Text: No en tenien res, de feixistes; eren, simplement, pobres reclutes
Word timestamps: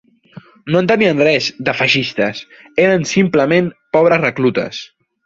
No 0.75 0.79
en 0.83 0.87
tenien 0.91 1.19
res, 1.27 1.49
de 1.67 1.75
feixistes; 1.81 2.41
eren, 2.87 3.05
simplement, 3.13 3.69
pobres 3.97 4.23
reclutes 4.29 4.81